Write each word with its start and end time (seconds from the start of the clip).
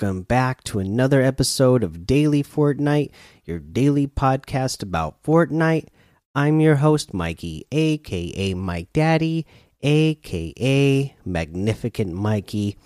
Welcome 0.00 0.22
back 0.22 0.62
to 0.64 0.78
another 0.78 1.20
episode 1.20 1.82
of 1.82 2.06
Daily 2.06 2.44
Fortnite, 2.44 3.10
your 3.44 3.58
daily 3.58 4.06
podcast 4.06 4.80
about 4.80 5.20
Fortnite. 5.24 5.88
I'm 6.36 6.60
your 6.60 6.76
host, 6.76 7.12
Mikey, 7.12 7.66
aka 7.72 8.54
Mike 8.54 8.92
Daddy, 8.92 9.44
aka 9.82 11.16
Magnificent 11.24 12.12
Mikey. 12.12 12.76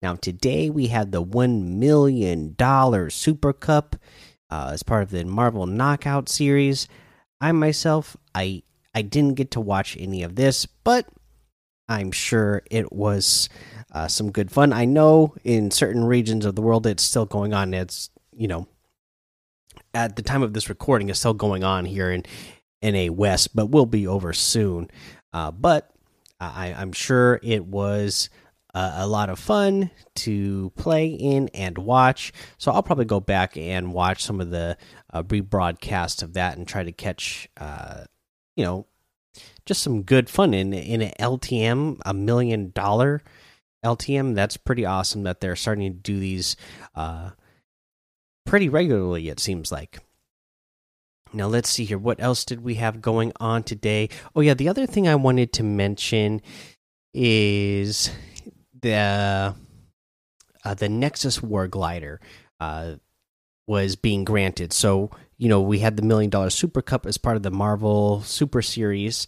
Now, 0.00 0.14
today 0.14 0.70
we 0.70 0.86
had 0.86 1.12
the 1.12 1.22
$1 1.22 1.62
million 1.62 2.56
Super 3.10 3.52
Cup 3.52 3.96
uh, 4.48 4.70
as 4.72 4.82
part 4.82 5.02
of 5.02 5.10
the 5.10 5.26
Marvel 5.26 5.66
Knockout 5.66 6.30
series. 6.30 6.88
I 7.38 7.52
myself, 7.52 8.16
I 8.34 8.62
I 8.94 9.02
didn't 9.02 9.34
get 9.34 9.50
to 9.50 9.60
watch 9.60 9.94
any 10.00 10.22
of 10.22 10.36
this, 10.36 10.64
but 10.64 11.06
I'm 11.88 12.12
sure 12.12 12.62
it 12.70 12.92
was 12.92 13.48
uh, 13.92 14.08
some 14.08 14.32
good 14.32 14.50
fun. 14.50 14.72
I 14.72 14.84
know 14.84 15.34
in 15.44 15.70
certain 15.70 16.04
regions 16.04 16.44
of 16.44 16.54
the 16.54 16.62
world 16.62 16.86
it's 16.86 17.02
still 17.02 17.26
going 17.26 17.54
on. 17.54 17.74
It's 17.74 18.10
you 18.32 18.48
know 18.48 18.66
at 19.94 20.16
the 20.16 20.22
time 20.22 20.42
of 20.42 20.52
this 20.52 20.68
recording 20.68 21.08
it's 21.08 21.18
still 21.18 21.34
going 21.34 21.64
on 21.64 21.84
here 21.84 22.10
in 22.10 22.24
NA 22.82 23.12
West, 23.12 23.54
but 23.54 23.66
will 23.66 23.86
be 23.86 24.06
over 24.06 24.32
soon. 24.32 24.90
Uh, 25.32 25.50
but 25.50 25.90
I, 26.40 26.74
I'm 26.74 26.92
sure 26.92 27.40
it 27.42 27.66
was 27.66 28.28
uh, 28.74 28.92
a 28.96 29.06
lot 29.06 29.30
of 29.30 29.38
fun 29.38 29.90
to 30.14 30.70
play 30.76 31.06
in 31.06 31.48
and 31.54 31.78
watch. 31.78 32.32
So 32.58 32.70
I'll 32.72 32.82
probably 32.82 33.06
go 33.06 33.20
back 33.20 33.56
and 33.56 33.92
watch 33.92 34.22
some 34.22 34.40
of 34.40 34.50
the 34.50 34.76
uh, 35.12 35.22
rebroadcast 35.22 36.22
of 36.22 36.34
that 36.34 36.58
and 36.58 36.68
try 36.68 36.84
to 36.84 36.92
catch, 36.92 37.48
uh, 37.56 38.04
you 38.54 38.64
know, 38.64 38.86
just 39.66 39.82
some 39.82 40.02
good 40.02 40.30
fun 40.30 40.54
in 40.54 40.72
in 40.72 41.02
an 41.02 41.12
LTM, 41.18 42.00
a 42.06 42.14
million 42.14 42.70
dollar 42.70 43.22
LTM. 43.84 44.34
That's 44.34 44.56
pretty 44.56 44.86
awesome 44.86 45.24
that 45.24 45.40
they're 45.40 45.56
starting 45.56 45.92
to 45.92 45.98
do 45.98 46.18
these 46.18 46.56
uh, 46.94 47.30
pretty 48.46 48.68
regularly. 48.68 49.28
It 49.28 49.40
seems 49.40 49.70
like. 49.70 49.98
Now 51.32 51.48
let's 51.48 51.68
see 51.68 51.84
here. 51.84 51.98
What 51.98 52.20
else 52.20 52.44
did 52.44 52.62
we 52.62 52.76
have 52.76 53.02
going 53.02 53.32
on 53.40 53.64
today? 53.64 54.08
Oh 54.34 54.40
yeah, 54.40 54.54
the 54.54 54.68
other 54.68 54.86
thing 54.86 55.08
I 55.08 55.16
wanted 55.16 55.52
to 55.54 55.62
mention 55.62 56.40
is 57.12 58.10
the 58.80 59.54
uh, 60.64 60.74
the 60.74 60.88
Nexus 60.88 61.42
War 61.42 61.66
Glider 61.66 62.20
uh, 62.60 62.94
was 63.66 63.96
being 63.96 64.24
granted. 64.24 64.72
So 64.72 65.10
you 65.38 65.48
know 65.48 65.60
we 65.60 65.78
had 65.78 65.96
the 65.96 66.02
Million 66.02 66.30
Dollar 66.30 66.50
Super 66.50 66.82
Cup 66.82 67.06
as 67.06 67.18
part 67.18 67.36
of 67.36 67.42
the 67.42 67.50
Marvel 67.50 68.22
Super 68.22 68.62
Series 68.62 69.26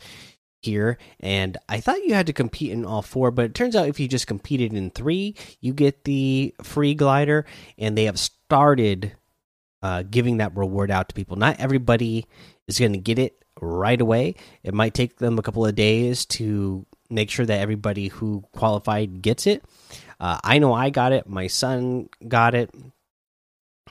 here, 0.61 0.99
and 1.21 1.57
I 1.69 1.81
thought 1.81 2.05
you 2.05 2.15
had 2.15 2.27
to 2.27 2.33
compete 2.33 2.73
in 2.73 2.85
all 2.85 3.03
four, 3.03 3.31
but 3.31 3.45
it 3.45 3.55
turns 3.55 3.77
out 3.77 3.89
if 3.89 4.01
you 4.01 4.09
just 4.09 4.27
competed 4.27 4.73
in 4.73 4.91
three, 4.91 5.37
you 5.61 5.73
get 5.73 6.05
the 6.05 6.55
free 6.63 6.95
glider, 6.95 7.47
and 7.79 7.97
they 7.97 8.05
have 8.05 8.19
started 8.19 9.13
uh, 9.83 10.03
giving 10.03 10.39
that 10.39 10.57
reward 10.57 10.91
out 10.91 11.09
to 11.09 11.15
people. 11.15 11.37
Not 11.37 11.61
everybody 11.61 12.27
is 12.67 12.79
going 12.79 12.93
to 12.93 12.99
get 12.99 13.19
it 13.19 13.45
right 13.61 14.01
away. 14.01 14.35
It 14.63 14.75
might 14.75 14.95
take 14.95 15.19
them 15.19 15.39
a 15.39 15.43
couple 15.43 15.65
of 15.65 15.75
days 15.75 16.27
to 16.27 16.87
make 17.11 17.31
sure 17.31 17.47
that 17.47 17.61
everybody 17.61 18.09
who 18.09 18.45
qualified 18.53 19.23
gets 19.23 19.47
it. 19.47 19.65
Uh, 20.21 20.39
I 20.43 20.59
know 20.59 20.73
I 20.73 20.91
got 20.91 21.13
it. 21.13 21.29
My 21.29 21.47
son 21.47 22.09
got 22.27 22.55
it. 22.55 22.75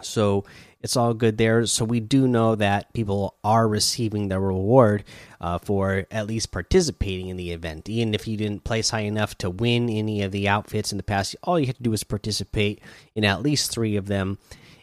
So 0.02 0.46
it's 0.82 0.96
all 0.96 1.14
good 1.14 1.38
there. 1.38 1.66
So 1.66 1.86
we 1.86 2.00
do 2.00 2.28
know 2.28 2.56
that 2.56 2.94
people 2.94 3.36
are 3.44 3.68
receiving 3.68 4.28
the 4.28 4.40
reward 4.40 5.04
uh, 5.42 5.58
for 5.58 6.06
at 6.12 6.28
least 6.28 6.52
participating 6.52 7.30
in 7.30 7.38
the 7.38 7.52
event. 7.52 7.90
Even 7.90 8.14
if 8.14 8.28
you 8.28 8.38
didn't 8.38 8.64
place 8.64 8.90
high 8.90 9.02
enough 9.02 9.38
to 9.40 9.50
win 9.50 9.90
any 9.90 10.22
of 10.22 10.32
the 10.32 10.48
outfits 10.48 10.92
in 10.92 10.98
the 10.98 11.04
past, 11.04 11.36
all 11.44 11.60
you 11.60 11.68
have 11.68 11.78
to 11.78 11.84
do 11.84 11.94
is 11.94 12.04
participate 12.04 12.82
in 13.16 13.26
at 13.26 13.42
least 13.42 13.72
three 13.72 13.96
of 13.96 14.08
them, 14.08 14.38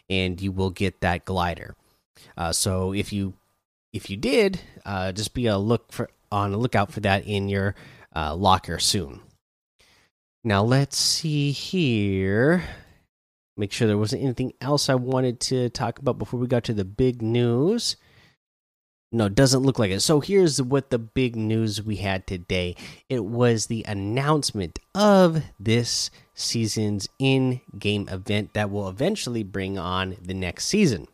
and 0.09 0.41
you 0.41 0.51
will 0.51 0.69
get 0.71 1.01
that 1.01 1.25
glider. 1.25 1.75
Uh, 2.37 2.51
so 2.51 2.93
if 2.93 3.13
you 3.13 3.33
if 3.93 4.09
you 4.09 4.17
did, 4.17 4.59
uh, 4.85 5.11
just 5.11 5.33
be 5.33 5.47
a 5.47 5.57
look 5.57 5.91
for 5.91 6.09
on 6.31 6.53
a 6.53 6.57
lookout 6.57 6.91
for 6.91 6.99
that 6.99 7.25
in 7.25 7.47
your 7.47 7.75
uh, 8.15 8.35
locker 8.35 8.79
soon. 8.79 9.21
Now 10.43 10.63
let's 10.63 10.97
see 10.97 11.51
here. 11.51 12.63
Make 13.57 13.71
sure 13.71 13.87
there 13.87 13.97
wasn't 13.97 14.23
anything 14.23 14.53
else 14.59 14.89
I 14.89 14.95
wanted 14.95 15.39
to 15.41 15.69
talk 15.69 15.99
about 15.99 16.17
before 16.17 16.39
we 16.39 16.47
got 16.47 16.65
to 16.65 16.73
the 16.73 16.83
big 16.83 17.21
news. 17.21 17.95
No, 19.11 19.27
it 19.27 19.35
doesn't 19.35 19.63
look 19.63 19.79
like 19.79 19.91
it. 19.91 20.01
So 20.01 20.19
here's 20.19 20.61
what 20.61 20.89
the 20.89 20.99
big 20.99 21.37
news 21.37 21.81
we 21.81 21.97
had 21.97 22.27
today. 22.27 22.75
It 23.07 23.23
was 23.23 23.67
the 23.67 23.85
announcement 23.87 24.79
of 24.93 25.41
this 25.57 26.11
season's 26.33 27.07
in-game 27.17 28.09
event 28.09 28.53
that 28.55 28.69
will 28.69 28.89
eventually 28.89 29.43
bring 29.43 29.77
on 29.77 30.17
the 30.21 30.33
next 30.33 30.65
season. 30.65 31.07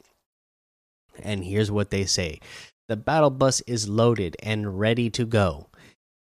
And 1.22 1.44
here's 1.44 1.70
what 1.70 1.92
they 1.92 2.06
say. 2.06 2.40
The 2.88 2.96
battle 2.98 3.30
bus 3.30 3.62
is 3.62 3.88
loaded 3.88 4.36
and 4.42 4.80
ready 4.80 5.12
to 5.12 5.26
go. 5.26 5.68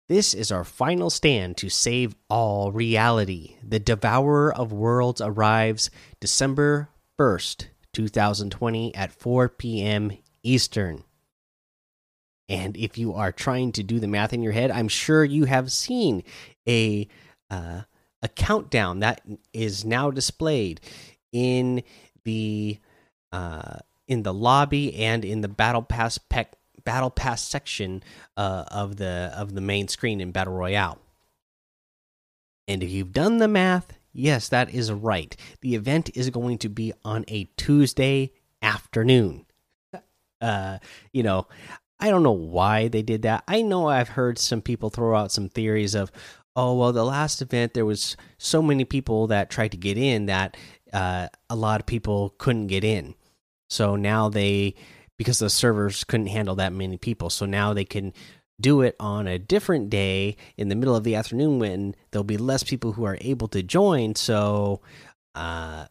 This 0.08 0.32
is 0.32 0.50
our 0.50 0.64
final 0.64 1.10
stand 1.10 1.58
to 1.58 1.68
save 1.68 2.14
all 2.30 2.72
reality. 2.72 3.56
The 3.62 3.78
Devourer 3.78 4.54
of 4.54 4.72
Worlds 4.72 5.20
arrives 5.20 5.90
December 6.18 6.88
1st, 7.20 7.66
2020 7.92 8.94
at 8.94 9.12
4 9.12 9.50
p.m. 9.50 10.12
Eastern. 10.42 11.04
And 12.48 12.74
if 12.74 12.96
you 12.96 13.12
are 13.12 13.32
trying 13.32 13.72
to 13.72 13.82
do 13.82 14.00
the 14.00 14.08
math 14.08 14.32
in 14.32 14.42
your 14.42 14.52
head, 14.52 14.70
I'm 14.70 14.88
sure 14.88 15.24
you 15.24 15.44
have 15.44 15.70
seen 15.70 16.24
a 16.66 17.06
uh, 17.50 17.82
a 18.22 18.28
countdown 18.28 19.00
that 19.00 19.20
is 19.52 19.84
now 19.84 20.10
displayed 20.10 20.80
in 21.32 21.82
the 22.24 22.78
uh, 23.30 23.76
in 24.06 24.22
the 24.22 24.32
lobby 24.32 24.94
and 24.96 25.22
in 25.22 25.42
the 25.42 25.48
battle 25.48 25.82
pass 25.82 26.16
pec 26.16 26.46
battle 26.88 27.10
pass 27.10 27.42
section 27.42 28.02
uh, 28.38 28.64
of 28.68 28.96
the 28.96 29.30
of 29.36 29.54
the 29.54 29.60
main 29.60 29.88
screen 29.88 30.22
in 30.22 30.32
battle 30.32 30.54
royale. 30.54 30.98
And 32.66 32.82
if 32.82 32.88
you've 32.88 33.12
done 33.12 33.36
the 33.36 33.46
math, 33.46 33.92
yes, 34.14 34.48
that 34.48 34.72
is 34.72 34.90
right. 34.90 35.36
The 35.60 35.74
event 35.74 36.08
is 36.14 36.30
going 36.30 36.56
to 36.58 36.70
be 36.70 36.94
on 37.04 37.26
a 37.28 37.44
Tuesday 37.58 38.32
afternoon. 38.62 39.44
Uh, 40.40 40.78
you 41.12 41.22
know, 41.22 41.46
I 42.00 42.08
don't 42.08 42.22
know 42.22 42.32
why 42.32 42.88
they 42.88 43.02
did 43.02 43.20
that. 43.22 43.44
I 43.46 43.60
know 43.60 43.86
I've 43.88 44.08
heard 44.08 44.38
some 44.38 44.62
people 44.62 44.88
throw 44.88 45.14
out 45.14 45.30
some 45.30 45.50
theories 45.50 45.94
of, 45.94 46.10
oh 46.56 46.74
well, 46.74 46.94
the 46.94 47.04
last 47.04 47.42
event 47.42 47.74
there 47.74 47.84
was 47.84 48.16
so 48.38 48.62
many 48.62 48.86
people 48.86 49.26
that 49.26 49.50
tried 49.50 49.72
to 49.72 49.76
get 49.76 49.98
in 49.98 50.24
that 50.24 50.56
uh, 50.94 51.28
a 51.50 51.56
lot 51.56 51.80
of 51.80 51.86
people 51.86 52.34
couldn't 52.38 52.68
get 52.68 52.82
in. 52.82 53.14
So 53.68 53.94
now 53.94 54.30
they 54.30 54.74
because 55.18 55.40
the 55.40 55.50
servers 55.50 56.04
couldn't 56.04 56.28
handle 56.28 56.54
that 56.54 56.72
many 56.72 56.96
people. 56.96 57.28
So 57.28 57.44
now 57.44 57.74
they 57.74 57.84
can 57.84 58.14
do 58.60 58.80
it 58.80 58.96
on 58.98 59.26
a 59.26 59.38
different 59.38 59.90
day 59.90 60.36
in 60.56 60.68
the 60.68 60.74
middle 60.74 60.96
of 60.96 61.04
the 61.04 61.16
afternoon 61.16 61.58
when 61.58 61.94
there'll 62.10 62.24
be 62.24 62.38
less 62.38 62.62
people 62.62 62.92
who 62.92 63.04
are 63.04 63.18
able 63.20 63.48
to 63.48 63.62
join. 63.62 64.14
So, 64.14 64.80
uh, 65.34 65.86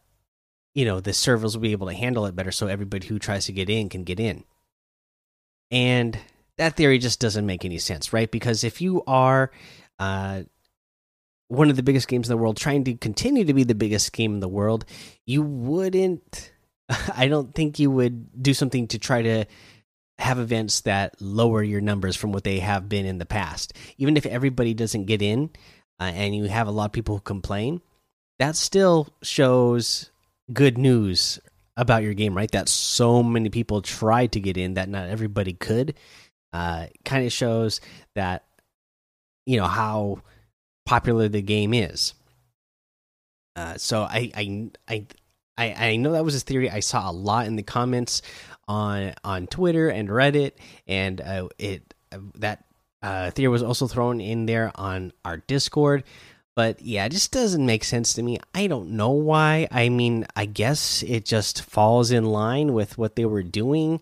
you 0.74 0.84
know, 0.84 1.00
the 1.00 1.12
servers 1.12 1.54
will 1.54 1.62
be 1.62 1.72
able 1.72 1.88
to 1.88 1.94
handle 1.94 2.26
it 2.26 2.34
better. 2.34 2.52
So 2.52 2.66
everybody 2.66 3.06
who 3.06 3.18
tries 3.18 3.46
to 3.46 3.52
get 3.52 3.70
in 3.70 3.88
can 3.88 4.04
get 4.04 4.18
in. 4.18 4.44
And 5.70 6.18
that 6.56 6.76
theory 6.76 6.98
just 6.98 7.20
doesn't 7.20 7.46
make 7.46 7.64
any 7.64 7.78
sense, 7.78 8.12
right? 8.12 8.30
Because 8.30 8.64
if 8.64 8.80
you 8.80 9.02
are, 9.06 9.50
uh, 9.98 10.42
one 11.48 11.70
of 11.70 11.76
the 11.76 11.82
biggest 11.82 12.08
games 12.08 12.28
in 12.28 12.36
the 12.36 12.40
world, 12.40 12.56
trying 12.56 12.84
to 12.84 12.94
continue 12.94 13.44
to 13.44 13.54
be 13.54 13.64
the 13.64 13.74
biggest 13.74 14.12
game 14.12 14.34
in 14.34 14.40
the 14.40 14.48
world, 14.48 14.84
you 15.26 15.42
wouldn't 15.42 16.52
I 17.14 17.28
don't 17.28 17.54
think 17.54 17.78
you 17.78 17.90
would 17.90 18.42
do 18.42 18.54
something 18.54 18.88
to 18.88 18.98
try 18.98 19.22
to 19.22 19.44
have 20.18 20.38
events 20.38 20.80
that 20.82 21.20
lower 21.20 21.62
your 21.62 21.80
numbers 21.80 22.16
from 22.16 22.32
what 22.32 22.44
they 22.44 22.58
have 22.58 22.88
been 22.88 23.06
in 23.06 23.18
the 23.18 23.26
past. 23.26 23.72
Even 23.98 24.16
if 24.16 24.26
everybody 24.26 24.74
doesn't 24.74 25.04
get 25.04 25.22
in 25.22 25.50
uh, 26.00 26.04
and 26.14 26.34
you 26.34 26.44
have 26.44 26.66
a 26.66 26.72
lot 26.72 26.86
of 26.86 26.92
people 26.92 27.16
who 27.16 27.20
complain, 27.20 27.80
that 28.38 28.56
still 28.56 29.08
shows 29.22 30.10
good 30.52 30.78
news 30.78 31.38
about 31.76 32.02
your 32.02 32.14
game, 32.14 32.36
right? 32.36 32.50
That 32.50 32.68
so 32.68 33.22
many 33.22 33.50
people 33.50 33.82
tried 33.82 34.32
to 34.32 34.40
get 34.40 34.56
in 34.56 34.74
that 34.74 34.88
not 34.88 35.08
everybody 35.08 35.52
could. 35.52 35.94
Uh, 36.52 36.86
kind 37.04 37.26
of 37.26 37.32
shows 37.32 37.80
that 38.14 38.44
you 39.44 39.58
know 39.58 39.66
how 39.66 40.22
popular 40.86 41.28
the 41.28 41.42
game 41.42 41.74
is. 41.74 42.14
Uh, 43.54 43.76
so 43.76 44.02
I 44.02 44.30
I 44.34 44.70
I 44.88 45.06
I, 45.58 45.74
I 45.76 45.96
know 45.96 46.12
that 46.12 46.24
was 46.24 46.34
his 46.34 46.44
theory. 46.44 46.70
I 46.70 46.80
saw 46.80 47.10
a 47.10 47.12
lot 47.12 47.46
in 47.46 47.56
the 47.56 47.62
comments 47.62 48.22
on 48.68 49.14
on 49.24 49.48
Twitter 49.48 49.88
and 49.88 50.08
Reddit, 50.08 50.52
and 50.86 51.20
uh, 51.20 51.48
it 51.58 51.94
uh, 52.12 52.18
that 52.36 52.64
uh, 53.02 53.30
theory 53.32 53.48
was 53.48 53.62
also 53.62 53.88
thrown 53.88 54.20
in 54.20 54.46
there 54.46 54.70
on 54.76 55.12
our 55.24 55.38
Discord. 55.38 56.04
But 56.54 56.82
yeah, 56.82 57.04
it 57.04 57.12
just 57.12 57.32
doesn't 57.32 57.64
make 57.64 57.84
sense 57.84 58.14
to 58.14 58.22
me. 58.22 58.38
I 58.54 58.66
don't 58.66 58.90
know 58.90 59.10
why. 59.10 59.68
I 59.70 59.88
mean, 59.88 60.26
I 60.34 60.46
guess 60.46 61.02
it 61.04 61.24
just 61.24 61.62
falls 61.62 62.10
in 62.10 62.24
line 62.24 62.72
with 62.72 62.98
what 62.98 63.16
they 63.16 63.24
were 63.24 63.44
doing 63.44 64.00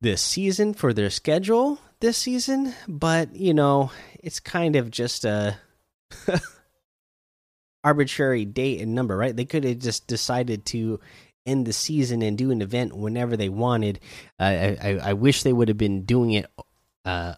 this 0.00 0.22
season 0.22 0.74
for 0.74 0.92
their 0.92 1.10
schedule 1.10 1.78
this 2.00 2.18
season. 2.18 2.74
But 2.86 3.34
you 3.36 3.54
know, 3.54 3.90
it's 4.22 4.40
kind 4.40 4.76
of 4.76 4.90
just 4.90 5.24
a 5.24 5.58
arbitrary 7.84 8.44
date 8.44 8.80
and 8.80 8.94
number, 8.94 9.16
right? 9.16 9.34
They 9.34 9.44
could 9.44 9.64
have 9.64 9.78
just 9.78 10.06
decided 10.06 10.64
to 10.66 11.00
end 11.46 11.66
the 11.66 11.72
season 11.72 12.22
and 12.22 12.36
do 12.36 12.50
an 12.50 12.62
event 12.62 12.96
whenever 12.96 13.36
they 13.36 13.48
wanted. 13.48 14.00
Uh, 14.38 14.74
I, 14.80 15.00
I 15.02 15.12
wish 15.14 15.42
they 15.42 15.52
would 15.52 15.68
have 15.68 15.78
been 15.78 16.04
doing 16.04 16.32
it, 16.32 16.46
uh, 17.04 17.34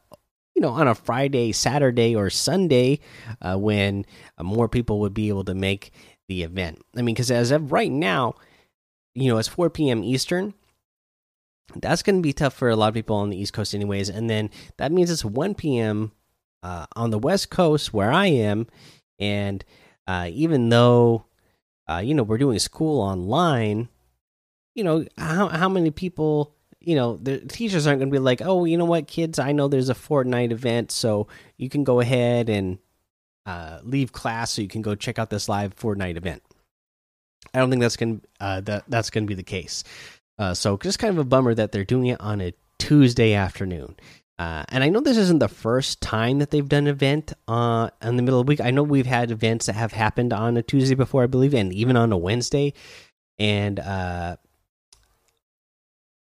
you 0.55 0.63
know, 0.63 0.71
on 0.71 0.89
a 0.89 0.95
Friday, 0.95 1.53
Saturday, 1.53 2.15
or 2.15 2.29
Sunday 2.29 3.01
uh, 3.41 3.57
when 3.57 4.05
uh, 4.37 4.43
more 4.43 4.69
people 4.69 5.01
would 5.01 5.15
be 5.15 5.29
able 5.29 5.45
to 5.45 5.55
make 5.55 5.93
the 6.29 6.43
event. 6.43 6.83
I 6.97 7.03
mean, 7.03 7.15
because 7.15 7.31
as 7.31 7.51
of 7.51 7.73
right 7.73 7.91
now, 7.91 8.35
you 9.15 9.29
know, 9.29 9.39
it's 9.39 9.49
4 9.49 9.71
p.m. 9.71 10.05
Eastern. 10.05 10.55
That's 11.77 12.03
going 12.03 12.17
to 12.17 12.23
be 12.23 12.33
tough 12.33 12.55
for 12.55 12.69
a 12.69 12.77
lot 12.77 12.89
of 12.89 12.95
people 12.95 13.17
on 13.17 13.31
the 13.31 13.41
East 13.41 13.53
Coast, 13.53 13.75
anyways. 13.75 14.09
And 14.09 14.29
then 14.29 14.51
that 14.79 14.91
means 14.91 15.11
it's 15.11 15.25
1 15.25 15.55
p.m. 15.55 16.13
Uh, 16.63 16.87
on 16.97 17.11
the 17.11 17.19
West 17.19 17.51
Coast 17.51 17.95
where 17.95 18.13
I 18.13 18.27
am. 18.27 18.67
And 19.19 19.65
uh, 20.06 20.29
even 20.32 20.69
though, 20.69 21.25
you 22.02 22.14
know, 22.14 22.23
we're 22.23 22.38
doing 22.38 22.58
school 22.58 23.00
online, 23.00 23.88
you 24.75 24.85
know 24.85 25.05
how 25.19 25.49
how 25.49 25.69
many 25.69 25.91
people 25.91 26.55
you 26.79 26.94
know 26.94 27.17
the 27.17 27.41
teachers 27.41 27.87
aren't 27.87 27.99
going 27.99 28.08
to 28.08 28.14
be 28.14 28.20
like 28.20 28.41
oh 28.41 28.64
you 28.64 28.79
know 28.79 28.85
what 28.85 29.08
kids 29.08 29.38
i 29.41 29.50
know 29.50 29.67
there's 29.67 29.91
a 29.91 29.94
fortnite 29.94 30.52
event 30.52 30.93
so 30.93 31.26
you 31.58 31.69
can 31.69 31.82
go 31.82 31.99
ahead 31.99 32.49
and 32.49 32.79
uh, 33.47 33.81
leave 33.82 34.12
class 34.12 34.52
so 34.52 34.62
you 34.62 34.69
can 34.69 34.82
go 34.82 34.94
check 34.94 35.19
out 35.19 35.31
this 35.31 35.49
live 35.49 35.75
fortnite 35.76 36.17
event. 36.17 36.43
I 37.53 37.58
don't 37.58 37.70
think 37.70 37.82
that's 37.82 37.96
going 37.96 38.20
uh, 38.38 38.61
that 38.62 38.85
that's 38.88 39.11
going 39.11 39.25
to 39.25 39.29
be 39.29 39.35
the 39.35 39.43
case. 39.43 39.82
Uh, 40.38 40.55
so 40.55 40.76
just 40.76 40.99
kind 40.99 41.11
of 41.11 41.19
a 41.19 41.25
bummer 41.25 41.55
that 41.55 41.73
they're 41.73 41.85
doing 41.85 42.06
it 42.06 42.20
on 42.20 42.41
a 42.41 42.55
tuesday 42.79 43.35
afternoon 43.35 43.96
uh, 44.41 44.65
and 44.71 44.83
I 44.83 44.89
know 44.89 45.01
this 45.01 45.19
isn't 45.19 45.41
the 45.41 45.49
first 45.49 46.01
time 46.01 46.39
that 46.39 46.51
they've 46.51 46.67
done 46.67 46.85
an 46.87 46.95
event 46.95 47.35
uh, 47.47 47.91
in 48.01 48.17
the 48.17 48.23
middle 48.23 48.41
of 48.41 48.47
the 48.47 48.49
week. 48.49 48.63
I 48.63 48.71
know 48.71 48.83
we've 48.83 49.05
had 49.05 49.31
events 49.31 49.67
that 49.67 49.75
have 49.75 49.93
happened 49.93 50.33
on 50.33 50.57
a 50.57 50.63
Tuesday 50.63 50.95
before, 50.95 51.23
I 51.23 51.27
believe, 51.27 51.53
and 51.53 51.75
even 51.75 51.95
on 51.95 52.11
a 52.11 52.17
Wednesday. 52.17 52.73
And 53.39 53.79
uh, 53.79 54.37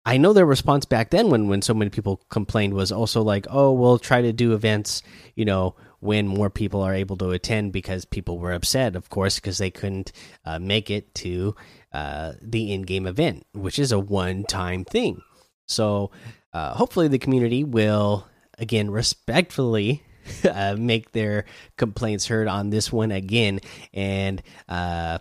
I 0.04 0.16
know 0.16 0.32
their 0.32 0.44
response 0.44 0.86
back 0.86 1.10
then 1.10 1.30
when 1.30 1.46
when 1.46 1.62
so 1.62 1.72
many 1.72 1.88
people 1.88 2.20
complained 2.30 2.74
was 2.74 2.90
also 2.90 3.22
like, 3.22 3.46
"Oh, 3.48 3.70
we'll 3.70 4.00
try 4.00 4.22
to 4.22 4.32
do 4.32 4.54
events, 4.54 5.04
you 5.36 5.44
know, 5.44 5.76
when 6.00 6.26
more 6.26 6.50
people 6.50 6.82
are 6.82 6.94
able 6.94 7.16
to 7.18 7.30
attend 7.30 7.72
because 7.72 8.04
people 8.04 8.40
were 8.40 8.52
upset, 8.52 8.96
of 8.96 9.08
course, 9.08 9.36
because 9.36 9.58
they 9.58 9.70
couldn't 9.70 10.10
uh, 10.44 10.58
make 10.58 10.90
it 10.90 11.14
to 11.14 11.54
uh, 11.92 12.32
the 12.42 12.72
in-game 12.72 13.06
event, 13.06 13.46
which 13.52 13.78
is 13.78 13.92
a 13.92 14.00
one-time 14.00 14.84
thing." 14.84 15.22
So, 15.68 16.10
uh, 16.52 16.74
hopefully 16.74 17.08
the 17.08 17.18
community 17.18 17.64
will 17.64 18.26
again 18.58 18.90
respectfully 18.90 20.02
uh, 20.50 20.76
make 20.78 21.12
their 21.12 21.44
complaints 21.76 22.26
heard 22.26 22.48
on 22.48 22.70
this 22.70 22.92
one 22.92 23.10
again 23.10 23.60
and 23.94 24.42
uh, 24.68 25.18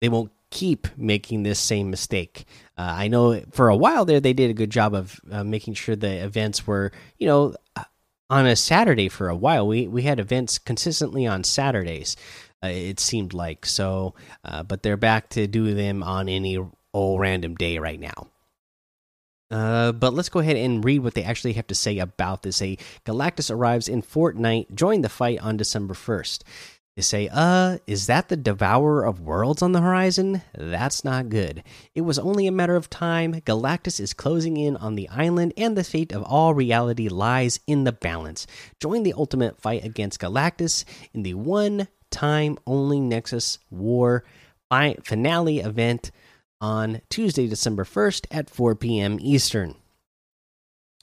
they 0.00 0.08
won't 0.08 0.32
keep 0.50 0.86
making 0.98 1.42
this 1.42 1.58
same 1.58 1.90
mistake. 1.90 2.44
Uh, 2.76 2.94
I 2.98 3.08
know 3.08 3.40
for 3.52 3.68
a 3.68 3.76
while 3.76 4.04
there 4.04 4.20
they 4.20 4.34
did 4.34 4.50
a 4.50 4.54
good 4.54 4.70
job 4.70 4.94
of 4.94 5.18
uh, 5.30 5.44
making 5.44 5.74
sure 5.74 5.96
the 5.96 6.24
events 6.24 6.66
were, 6.66 6.92
you 7.18 7.26
know, 7.26 7.54
uh, 7.74 7.84
on 8.28 8.46
a 8.46 8.56
Saturday 8.56 9.08
for 9.08 9.28
a 9.28 9.36
while. 9.36 9.66
We 9.66 9.86
we 9.86 10.02
had 10.02 10.20
events 10.20 10.58
consistently 10.58 11.26
on 11.26 11.44
Saturdays. 11.44 12.16
Uh, 12.62 12.68
it 12.68 13.00
seemed 13.00 13.34
like 13.34 13.66
so, 13.66 14.14
but 14.66 14.82
they're 14.82 14.96
back 14.96 15.28
to 15.30 15.46
do 15.46 15.74
them 15.74 16.02
on 16.02 16.28
any 16.28 16.58
old 16.94 17.20
random 17.20 17.54
day 17.54 17.78
right 17.78 18.00
now. 18.00 18.31
Uh, 19.52 19.92
but 19.92 20.14
let's 20.14 20.30
go 20.30 20.40
ahead 20.40 20.56
and 20.56 20.84
read 20.84 21.00
what 21.00 21.12
they 21.12 21.22
actually 21.22 21.52
have 21.52 21.66
to 21.66 21.74
say 21.74 21.98
about 21.98 22.42
this. 22.42 22.62
A 22.62 22.78
Galactus 23.04 23.50
arrives 23.50 23.86
in 23.88 24.02
Fortnite. 24.02 24.74
Join 24.74 25.02
the 25.02 25.10
fight 25.10 25.38
on 25.40 25.58
December 25.58 25.92
1st. 25.92 26.42
They 26.96 27.02
say, 27.02 27.28
uh, 27.32 27.78
is 27.86 28.06
that 28.06 28.28
the 28.28 28.36
devourer 28.36 29.04
of 29.04 29.20
worlds 29.20 29.62
on 29.62 29.72
the 29.72 29.80
horizon? 29.80 30.42
That's 30.54 31.04
not 31.04 31.30
good. 31.30 31.64
It 31.94 32.02
was 32.02 32.18
only 32.18 32.46
a 32.46 32.52
matter 32.52 32.76
of 32.76 32.90
time. 32.90 33.34
Galactus 33.42 33.98
is 34.00 34.12
closing 34.12 34.56
in 34.58 34.76
on 34.76 34.94
the 34.94 35.08
island, 35.08 35.54
and 35.56 35.76
the 35.76 35.84
fate 35.84 36.12
of 36.12 36.22
all 36.22 36.52
reality 36.52 37.08
lies 37.08 37.60
in 37.66 37.84
the 37.84 37.92
balance. 37.92 38.46
Join 38.78 39.04
the 39.04 39.14
ultimate 39.14 39.60
fight 39.60 39.84
against 39.84 40.20
Galactus 40.20 40.84
in 41.14 41.22
the 41.22 41.34
one 41.34 41.88
time 42.10 42.58
only 42.66 43.00
Nexus 43.00 43.58
War 43.70 44.24
finale 45.02 45.60
event 45.60 46.10
on 46.62 47.02
Tuesday, 47.10 47.46
December 47.46 47.84
1st 47.84 48.26
at 48.30 48.48
4 48.48 48.76
p.m. 48.76 49.18
Eastern. 49.20 49.74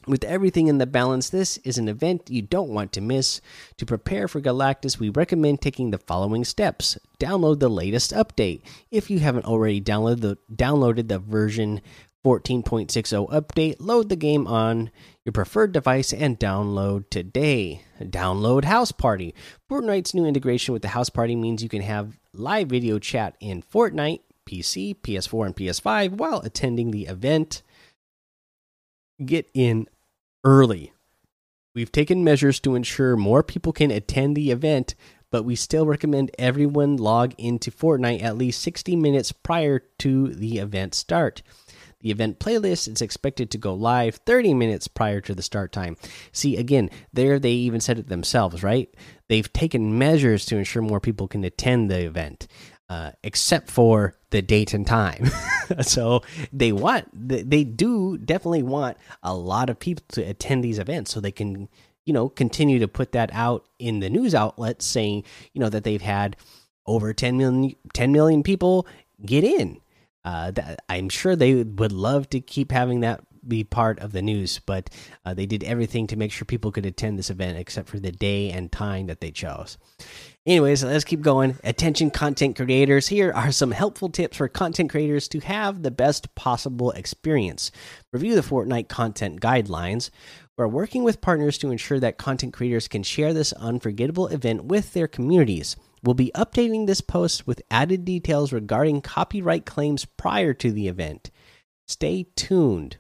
With 0.08 0.24
everything 0.24 0.68
in 0.68 0.78
the 0.78 0.88
balance, 0.88 1.30
this 1.30 1.58
is 1.58 1.78
an 1.78 1.90
event 1.90 2.30
you 2.30 2.42
don't 2.42 2.70
want 2.70 2.94
to 2.94 3.02
miss. 3.02 3.42
To 3.78 3.86
prepare 3.86 4.30
for 4.30 4.40
Galactus, 4.40 4.98
we 4.98 5.10
recommend 5.10 5.62
taking 5.62 5.92
the 5.92 5.98
following 5.98 6.46
steps. 6.46 6.98
Download 7.20 7.60
the 7.60 7.70
latest 7.70 8.12
update. 8.14 8.62
If 8.90 9.12
you 9.12 9.20
haven't 9.20 9.46
already 9.46 9.82
downloaded 9.82 10.22
the, 10.22 10.38
downloaded 10.52 11.10
the 11.10 11.20
version 11.20 11.82
14.60 12.26 13.30
update, 13.30 13.76
load 13.80 14.10
the 14.10 14.16
game 14.16 14.48
on 14.48 14.90
your 15.26 15.34
preferred 15.34 15.74
device 15.74 16.14
and 16.14 16.40
download 16.40 17.10
today. 17.10 17.82
Download 18.02 18.64
Houseparty. 18.64 19.34
Fortnite's 19.70 20.14
new 20.14 20.26
integration 20.26 20.74
with 20.74 20.82
the 20.82 20.88
Houseparty 20.90 21.38
means 21.38 21.62
you 21.62 21.70
can 21.70 21.82
have 21.82 22.18
live 22.34 22.70
video 22.70 23.00
chat 23.00 23.36
in 23.40 23.62
Fortnite, 23.62 24.22
PC, 24.50 24.96
PS4, 24.96 25.46
and 25.46 25.56
PS5 25.56 26.12
while 26.12 26.40
attending 26.40 26.92
the 26.92 27.06
event 27.06 27.62
get 29.24 29.50
in 29.54 29.88
early. 30.44 30.92
We've 31.76 31.92
taken 31.92 32.24
measures 32.24 32.60
to 32.62 32.76
ensure 32.76 33.16
more 33.16 33.44
people 33.44 33.74
can 33.74 33.92
attend 33.92 34.36
the 34.36 34.50
event, 34.50 34.96
but 35.32 35.44
we 35.44 35.56
still 35.56 35.86
recommend 35.86 36.32
everyone 36.40 36.98
log 36.98 37.36
into 37.38 37.70
Fortnite 37.70 38.24
at 38.24 38.38
least 38.38 38.62
60 38.64 38.96
minutes 38.96 39.32
prior 39.32 39.84
to 40.00 40.34
the 40.34 40.58
event 40.58 40.96
start. 40.96 41.44
The 42.02 42.12
event 42.12 42.40
playlist 42.40 42.88
is 42.88 43.02
expected 43.02 43.52
to 43.52 43.58
go 43.58 43.74
live 43.74 44.16
30 44.16 44.54
minutes 44.54 44.88
prior 44.88 45.20
to 45.22 45.36
the 45.36 45.44
start 45.44 45.74
time. 45.74 45.98
See, 46.32 46.56
again, 46.56 46.90
there 47.12 47.40
they 47.40 47.52
even 47.52 47.82
said 47.82 48.00
it 48.00 48.08
themselves, 48.08 48.64
right? 48.64 48.90
They've 49.28 49.52
taken 49.52 49.98
measures 49.98 50.46
to 50.46 50.58
ensure 50.58 50.82
more 50.82 51.02
people 51.02 51.28
can 51.28 51.44
attend 51.44 51.92
the 51.92 52.06
event. 52.06 52.48
Uh, 52.90 53.12
except 53.24 53.70
for 53.70 54.16
the 54.32 54.42
date 54.42 54.74
and 54.74 54.88
time. 54.88 55.30
so 55.82 56.24
they 56.52 56.72
want, 56.72 57.08
they 57.14 57.64
do 57.64 58.18
definitely 58.18 58.64
want 58.64 58.98
a 59.22 59.36
lot 59.36 59.70
of 59.70 59.78
people 59.78 60.04
to 60.10 60.22
attend 60.24 60.64
these 60.64 60.80
events 60.80 61.12
so 61.12 61.20
they 61.20 61.32
can, 61.32 61.70
you 62.06 62.14
know, 62.14 62.30
continue 62.30 62.80
to 62.80 62.88
put 62.88 63.12
that 63.12 63.30
out 63.32 63.64
in 63.78 64.00
the 64.00 64.10
news 64.10 64.34
outlets 64.34 64.88
saying, 64.88 65.24
you 65.54 65.62
know, 65.62 65.70
that 65.70 65.84
they've 65.84 66.02
had 66.02 66.36
over 66.88 67.14
10 67.14 67.38
million, 67.38 67.76
10 67.94 68.12
million 68.12 68.42
people 68.42 68.88
get 69.24 69.44
in. 69.44 69.80
Uh, 70.26 70.50
that, 70.50 70.80
I'm 70.90 71.10
sure 71.10 71.36
they 71.36 71.64
would 71.64 71.92
love 71.92 72.28
to 72.32 72.40
keep 72.40 72.72
having 72.72 73.02
that 73.02 73.22
be 73.48 73.64
part 73.64 74.00
of 74.00 74.12
the 74.12 74.22
news, 74.22 74.60
but 74.66 74.90
uh, 75.26 75.34
they 75.34 75.46
did 75.46 75.64
everything 75.64 76.08
to 76.08 76.16
make 76.16 76.32
sure 76.32 76.46
people 76.46 76.72
could 76.72 76.86
attend 76.86 77.18
this 77.18 77.30
event 77.30 77.58
except 77.58 77.90
for 77.90 78.00
the 78.00 78.12
day 78.12 78.52
and 78.52 78.72
time 78.72 79.08
that 79.08 79.22
they 79.22 79.32
chose. 79.32 79.78
Anyways, 80.50 80.84
let's 80.84 81.04
keep 81.04 81.22
going. 81.22 81.60
Attention, 81.64 82.10
content 82.10 82.56
creators. 82.56 83.08
Here 83.08 83.32
are 83.32 83.52
some 83.52 83.70
helpful 83.70 84.10
tips 84.10 84.38
for 84.38 84.48
content 84.48 84.90
creators 84.90 85.28
to 85.28 85.42
have 85.42 85.84
the 85.84 85.92
best 85.92 86.34
possible 86.34 86.90
experience. 86.90 87.72
Review 88.12 88.34
the 88.34 88.42
Fortnite 88.42 88.88
content 88.88 89.42
guidelines. 89.42 90.10
We're 90.58 90.68
working 90.68 91.04
with 91.04 91.22
partners 91.22 91.60
to 91.60 91.70
ensure 91.70 92.00
that 92.00 92.18
content 92.18 92.54
creators 92.54 92.88
can 92.88 93.04
share 93.04 93.32
this 93.32 93.54
unforgettable 93.54 94.26
event 94.26 94.64
with 94.64 94.94
their 94.94 95.08
communities. 95.08 95.76
We'll 96.02 96.16
be 96.16 96.32
updating 96.34 96.88
this 96.88 97.02
post 97.02 97.46
with 97.46 97.62
added 97.70 98.04
details 98.04 98.52
regarding 98.52 99.02
copyright 99.02 99.68
claims 99.68 100.06
prior 100.06 100.56
to 100.56 100.72
the 100.72 100.88
event. 100.88 101.30
Stay 101.88 102.26
tuned. 102.36 102.98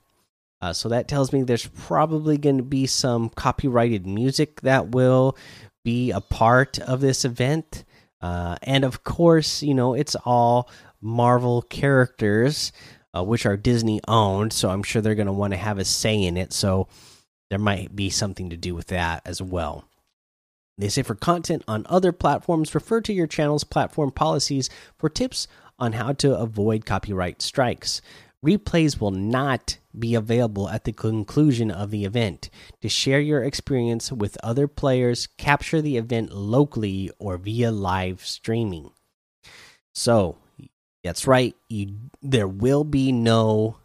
Uh, 0.62 0.74
so 0.74 0.90
that 0.90 1.08
tells 1.08 1.32
me 1.32 1.42
there's 1.42 1.68
probably 1.68 2.38
going 2.38 2.58
to 2.58 2.64
be 2.64 2.86
some 2.86 3.30
copyrighted 3.30 4.06
music 4.06 4.62
that 4.62 4.90
will 4.90 5.38
be 5.84 6.12
a 6.12 6.22
part 6.22 6.80
of 6.80 7.02
this 7.02 7.26
event. 7.26 7.84
Uh, 8.22 8.58
and 8.64 8.84
of 8.84 9.04
course, 9.04 9.64
you 9.64 9.74
know, 9.74 9.94
it's 9.94 10.16
all 10.26 10.70
Marvel 11.02 11.62
characters, 11.62 12.72
uh, 13.16 13.24
which 13.24 13.46
are 13.46 13.58
Disney 13.58 14.02
owned. 14.08 14.54
So 14.54 14.70
I'm 14.70 14.84
sure 14.84 15.02
they're 15.02 15.16
going 15.16 15.28
to 15.28 15.34
want 15.34 15.54
to 15.54 15.58
have 15.58 15.80
a 15.80 15.86
say 15.86 16.22
in 16.22 16.38
it. 16.38 16.54
So 16.54 16.88
there 17.50 17.60
might 17.60 17.96
be 17.96 18.10
something 18.10 18.50
to 18.50 18.58
do 18.58 18.76
with 18.76 18.88
that 18.88 19.22
as 19.26 19.42
well. 19.42 19.86
They 20.78 20.90
say 20.90 21.02
for 21.02 21.16
content 21.16 21.64
on 21.68 21.86
other 21.90 22.14
platforms, 22.14 22.74
refer 22.74 23.02
to 23.02 23.14
your 23.14 23.28
channel's 23.28 23.66
platform 23.66 24.12
policies 24.12 24.70
for 24.98 25.10
tips 25.10 25.48
on 25.78 25.94
how 25.94 26.14
to 26.14 26.38
avoid 26.38 26.86
copyright 26.86 27.42
strikes. 27.42 28.02
Replays 28.46 29.00
will 29.00 29.12
not 29.12 29.78
be 29.98 30.16
available 30.16 30.70
at 30.70 30.86
the 30.86 30.94
conclusion 30.94 31.70
of 31.70 31.92
the 31.92 32.06
event. 32.06 32.50
To 32.82 32.90
share 32.90 33.20
your 33.20 33.44
experience 33.44 34.12
with 34.12 34.38
other 34.44 34.68
players, 34.68 35.28
capture 35.38 35.82
the 35.82 35.98
event 35.98 36.32
locally 36.32 37.12
or 37.20 37.38
via 37.38 37.72
live 37.72 38.26
streaming. 38.26 38.92
So, 39.94 40.38
that's 41.04 41.28
right, 41.28 41.56
you, 41.68 41.96
there 42.22 42.48
will 42.48 42.84
be 42.84 43.12
no 43.12 43.78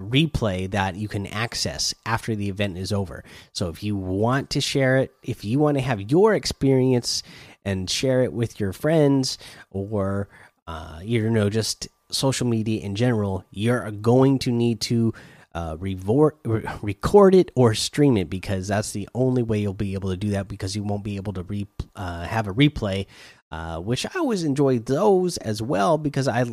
replay 0.00 0.70
that 0.70 0.96
you 0.96 1.08
can 1.08 1.26
access 1.26 1.94
after 2.06 2.34
the 2.34 2.48
event 2.48 2.78
is 2.78 2.92
over. 2.92 3.22
So 3.52 3.68
if 3.68 3.82
you 3.82 3.96
want 3.96 4.50
to 4.50 4.60
share 4.60 4.98
it, 4.98 5.12
if 5.22 5.44
you 5.44 5.58
want 5.58 5.76
to 5.76 5.82
have 5.82 6.10
your 6.10 6.34
experience 6.34 7.22
and 7.64 7.90
share 7.90 8.22
it 8.22 8.32
with 8.32 8.58
your 8.58 8.72
friends 8.72 9.36
or 9.70 10.28
uh, 10.66 11.00
you 11.02 11.28
know 11.28 11.50
just 11.50 11.88
social 12.10 12.46
media 12.46 12.80
in 12.82 12.94
general, 12.94 13.44
you're 13.50 13.90
going 13.90 14.38
to 14.40 14.50
need 14.50 14.80
to 14.82 15.12
uh, 15.54 15.76
record 15.80 17.34
it 17.34 17.50
or 17.56 17.74
stream 17.74 18.16
it 18.16 18.30
because 18.30 18.68
that's 18.68 18.92
the 18.92 19.08
only 19.14 19.42
way 19.42 19.58
you'll 19.58 19.74
be 19.74 19.94
able 19.94 20.10
to 20.10 20.16
do 20.16 20.30
that 20.30 20.46
because 20.48 20.76
you 20.76 20.82
won't 20.82 21.02
be 21.02 21.16
able 21.16 21.32
to 21.32 21.42
re 21.42 21.66
uh, 21.96 22.24
have 22.24 22.46
a 22.46 22.52
replay. 22.52 23.06
Uh, 23.52 23.80
which 23.80 24.06
I 24.06 24.10
always 24.16 24.44
enjoy 24.44 24.78
those 24.78 25.36
as 25.38 25.60
well 25.60 25.98
because 25.98 26.28
I, 26.28 26.44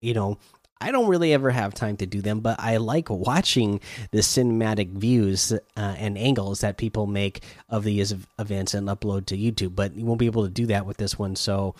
you 0.00 0.14
know, 0.14 0.38
I 0.80 0.90
don't 0.90 1.08
really 1.08 1.32
ever 1.32 1.50
have 1.50 1.74
time 1.74 1.96
to 1.98 2.06
do 2.06 2.22
them, 2.22 2.40
but 2.40 2.58
I 2.58 2.78
like 2.78 3.08
watching 3.08 3.80
the 4.12 4.18
cinematic 4.18 4.90
views 4.90 5.52
uh, 5.52 5.58
and 5.76 6.16
angles 6.16 6.62
that 6.62 6.78
people 6.78 7.06
make 7.06 7.44
of 7.68 7.84
these 7.84 8.14
events 8.38 8.74
and 8.74 8.88
upload 8.88 9.26
to 9.26 9.36
YouTube. 9.36 9.76
But 9.76 9.94
you 9.94 10.06
won't 10.06 10.18
be 10.18 10.26
able 10.26 10.44
to 10.44 10.50
do 10.50 10.66
that 10.66 10.86
with 10.86 10.96
this 10.96 11.18
one, 11.18 11.36
so 11.36 11.74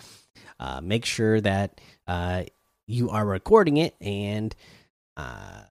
uh, 0.59 0.79
make 0.81 1.03
sure 1.03 1.41
that 1.41 1.81
uh, 2.07 2.43
you 2.87 3.09
are 3.09 3.25
recording 3.25 3.77
it 3.77 3.95
and 4.01 4.55
uh, 5.17 5.63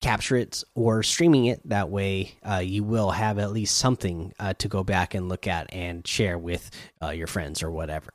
capture 0.00 0.36
it 0.36 0.62
or 0.74 1.02
streaming 1.02 1.46
it. 1.46 1.60
That 1.68 1.90
way, 1.90 2.34
uh, 2.42 2.62
you 2.64 2.84
will 2.84 3.10
have 3.10 3.38
at 3.38 3.52
least 3.52 3.76
something 3.76 4.32
uh, 4.38 4.54
to 4.54 4.68
go 4.68 4.84
back 4.84 5.14
and 5.14 5.28
look 5.28 5.46
at 5.46 5.72
and 5.72 6.06
share 6.06 6.38
with 6.38 6.70
uh, 7.02 7.10
your 7.10 7.26
friends 7.26 7.62
or 7.62 7.70
whatever. 7.70 8.10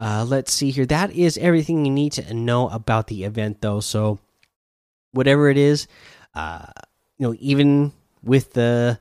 Uh, 0.00 0.24
let's 0.26 0.52
see 0.52 0.70
here. 0.70 0.86
That 0.86 1.12
is 1.12 1.38
everything 1.38 1.84
you 1.84 1.92
need 1.92 2.12
to 2.14 2.34
know 2.34 2.68
about 2.68 3.06
the 3.06 3.24
event, 3.24 3.60
though. 3.60 3.80
So, 3.80 4.18
whatever 5.12 5.48
it 5.48 5.56
is, 5.56 5.86
uh, 6.34 6.66
you 7.18 7.28
know, 7.28 7.36
even 7.38 7.92
with 8.22 8.54
the 8.54 8.98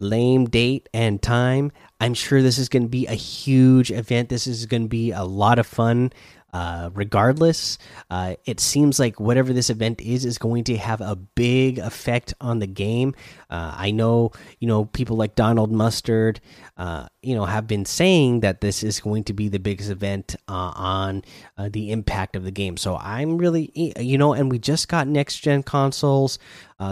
lame 0.00 0.46
date 0.46 0.88
and 0.94 1.20
time, 1.20 1.70
I'm 2.00 2.14
sure 2.14 2.40
this 2.40 2.58
is 2.58 2.68
going 2.68 2.84
to 2.84 2.88
be 2.88 3.06
a 3.06 3.14
huge 3.14 3.90
event. 3.90 4.28
This 4.28 4.46
is 4.46 4.66
going 4.66 4.84
to 4.84 4.88
be 4.88 5.10
a 5.10 5.24
lot 5.24 5.58
of 5.58 5.66
fun. 5.66 6.12
Uh, 6.50 6.88
regardless, 6.94 7.76
uh, 8.08 8.34
it 8.46 8.58
seems 8.58 8.98
like 8.98 9.20
whatever 9.20 9.52
this 9.52 9.68
event 9.68 10.00
is 10.00 10.24
is 10.24 10.38
going 10.38 10.64
to 10.64 10.78
have 10.78 11.02
a 11.02 11.14
big 11.14 11.78
effect 11.78 12.32
on 12.40 12.58
the 12.58 12.66
game. 12.66 13.14
Uh, 13.50 13.74
I 13.76 13.90
know, 13.90 14.32
you 14.58 14.66
know, 14.66 14.86
people 14.86 15.16
like 15.16 15.34
Donald 15.34 15.70
Mustard, 15.70 16.40
uh, 16.78 17.06
you 17.22 17.34
know, 17.34 17.44
have 17.44 17.66
been 17.66 17.84
saying 17.84 18.40
that 18.40 18.62
this 18.62 18.82
is 18.82 18.98
going 18.98 19.24
to 19.24 19.34
be 19.34 19.48
the 19.48 19.58
biggest 19.58 19.90
event 19.90 20.36
uh, 20.48 20.72
on 20.74 21.22
the 21.58 21.92
impact 21.92 22.34
of 22.34 22.44
the 22.44 22.50
game. 22.50 22.78
So 22.78 22.96
I'm 22.96 23.36
really, 23.36 23.70
you 23.98 24.16
know, 24.16 24.32
and 24.32 24.50
we 24.50 24.58
just 24.58 24.88
got 24.88 25.06
next 25.06 25.40
gen 25.40 25.62
consoles, 25.62 26.38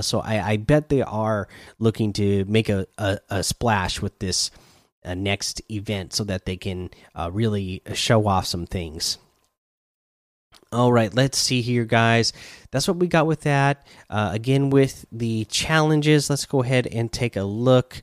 so 0.03 0.21
I, 0.21 0.51
I, 0.51 0.57
bet 0.59 0.91
they 0.91 1.03
are 1.03 1.49
looking 1.79 2.13
to 2.15 2.45
make 2.45 2.69
a, 2.69 2.87
a, 2.99 3.19
a 3.31 3.43
splash 3.43 4.03
with 4.03 4.19
this 4.19 4.51
next 5.05 5.63
event 5.71 6.13
so 6.13 6.25
that 6.25 6.45
they 6.45 6.57
can 6.57 6.91
really 7.31 7.81
show 7.95 8.27
off 8.27 8.45
some 8.45 8.67
things. 8.67 9.19
All 10.73 10.93
right, 10.93 11.15
let's 11.15 11.39
see 11.39 11.63
here, 11.63 11.85
guys. 11.85 12.33
That's 12.71 12.89
what 12.89 12.97
we 12.97 13.07
got 13.07 13.27
with 13.27 13.43
that. 13.43 13.87
Uh, 14.11 14.31
again, 14.33 14.71
with 14.71 15.07
the 15.13 15.45
challenges, 15.45 16.29
let's 16.29 16.45
go 16.45 16.63
ahead 16.63 16.87
and 16.89 17.13
take 17.13 17.37
a 17.37 17.45
look 17.45 18.03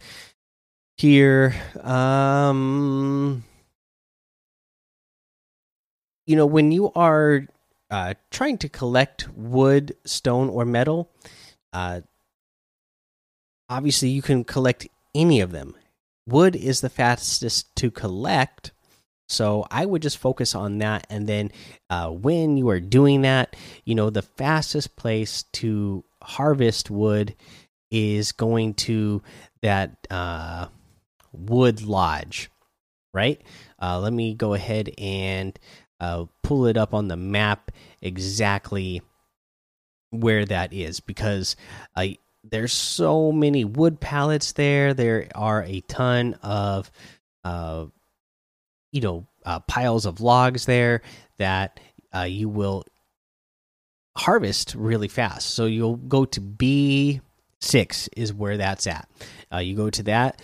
here. 0.98 1.55
Um, 1.82 3.43
you 6.25 6.36
know, 6.36 6.46
when 6.46 6.72
you 6.72 6.91
are 6.93 7.48
uh, 7.91 8.13
trying 8.32 8.58
to 8.60 8.70
collect 8.70 9.27
wood, 9.36 9.96
stone, 10.05 10.50
or 10.50 10.65
metal, 10.65 11.12
uh, 11.74 12.01
obviously 13.70 14.10
you 14.10 14.22
can 14.22 14.43
collect 14.43 14.88
any 15.13 15.41
of 15.41 15.51
them. 15.51 15.75
Wood 16.25 16.55
is 16.55 16.82
the 16.82 16.89
fastest 16.89 17.75
to 17.75 17.91
collect 17.91 18.72
so 19.34 19.66
I 19.72 19.86
would 19.86 20.02
just 20.02 20.18
focus 20.18 20.56
on 20.56 20.78
that. 20.78 21.08
And 21.10 21.28
then 21.28 21.52
uh, 21.90 22.10
when 22.10 22.58
you 22.58 22.70
are 22.70 22.80
doing 22.80 23.24
that, 23.24 23.56
you 23.84 23.96
know, 23.96 24.10
the 24.10 24.22
fastest 24.22 24.96
place 24.96 25.44
to 25.54 26.04
harvest 26.22 26.90
wood 26.90 27.36
is 27.92 28.32
going 28.32 28.74
to 28.74 29.22
that 29.62 30.08
uh, 30.10 30.68
wood 31.32 31.82
lodge, 31.82 32.50
right? 33.13 33.42
Uh, 33.82 34.00
let 34.00 34.13
me 34.13 34.34
go 34.34 34.54
ahead 34.54 34.92
and 34.98 35.58
uh, 36.00 36.25
pull 36.42 36.68
it 36.68 36.78
up 36.78 36.94
on 36.94 37.08
the 37.08 37.18
map 37.18 37.72
exactly 38.02 39.02
where 40.12 40.46
that 40.46 40.74
is 40.74 41.00
because 41.00 41.56
I 41.96 42.18
there's 42.44 42.74
so 42.74 43.32
many 43.32 43.63
wood 43.63 44.00
pallets 44.00 44.52
there. 44.52 44.94
There 44.94 45.28
are 45.34 45.63
a 45.63 45.82
ton 45.82 46.34
of 46.44 46.92
uh, 47.44 47.86
you 48.93 49.01
know 49.01 49.27
uh, 49.45 49.59
piles 49.62 50.05
of 50.05 50.21
logs 50.21 50.65
there 50.65 51.01
that 51.38 51.81
uh, 52.15 52.21
you 52.21 52.47
will 52.47 52.85
harvest 54.15 54.75
really 54.75 55.09
fast. 55.09 55.50
So 55.50 55.65
you'll 55.65 55.97
go 55.97 56.23
to 56.23 56.39
B 56.39 57.19
six 57.59 58.07
is 58.15 58.33
where 58.33 58.57
that's 58.57 58.88
at. 58.88 59.09
Uh, 59.51 59.57
you 59.57 59.75
go 59.75 59.89
to 59.89 60.03
that 60.03 60.41